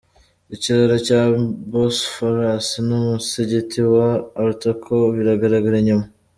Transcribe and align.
Ikiraro 0.55 0.97
cya 1.07 1.21
Bosphorus 1.71 2.67
numusigiti 2.87 3.79
wa 3.93 4.09
Ortaköy 4.43 5.05
biragaragara 5.15 5.77
inyuma. 5.81 6.05